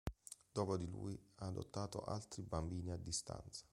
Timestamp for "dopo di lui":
0.51-1.13